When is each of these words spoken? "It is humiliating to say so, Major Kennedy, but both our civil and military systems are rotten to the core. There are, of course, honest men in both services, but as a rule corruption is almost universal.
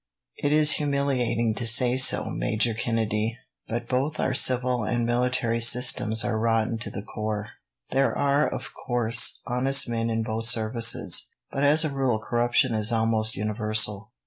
"It 0.37 0.51
is 0.51 0.77
humiliating 0.81 1.53
to 1.53 1.67
say 1.67 1.95
so, 1.95 2.25
Major 2.25 2.73
Kennedy, 2.73 3.37
but 3.67 3.87
both 3.87 4.19
our 4.19 4.33
civil 4.33 4.83
and 4.83 5.05
military 5.05 5.61
systems 5.61 6.23
are 6.23 6.39
rotten 6.39 6.79
to 6.79 6.89
the 6.89 7.03
core. 7.03 7.49
There 7.91 8.17
are, 8.17 8.47
of 8.51 8.73
course, 8.73 9.41
honest 9.45 9.87
men 9.87 10.09
in 10.09 10.23
both 10.23 10.47
services, 10.47 11.27
but 11.51 11.63
as 11.63 11.85
a 11.85 11.93
rule 11.93 12.17
corruption 12.17 12.73
is 12.73 12.91
almost 12.91 13.35
universal. 13.37 14.09